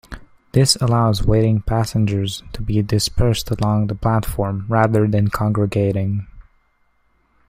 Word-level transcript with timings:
This 0.53 0.75
allows 0.77 1.21
waiting 1.21 1.61
passengers 1.61 2.41
to 2.53 2.63
be 2.63 2.81
dispersed 2.81 3.51
along 3.51 3.85
the 3.85 3.93
platform 3.93 4.65
rather 4.67 5.05
than 5.07 5.27
congregating. 5.29 6.25